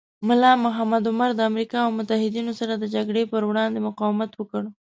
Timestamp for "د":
1.35-1.41, 2.77-2.83